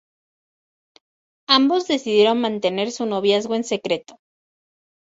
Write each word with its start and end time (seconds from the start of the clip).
Ambos 1.47 1.87
decidieron 1.87 2.41
mantener 2.41 2.91
su 2.91 3.05
noviazgo 3.05 3.53
en 3.53 3.63
secreto. 3.63 4.17